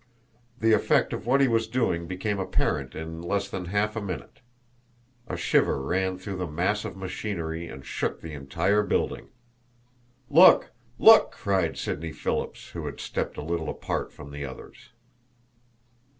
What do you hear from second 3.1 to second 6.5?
less than half a minute. A shiver ran through the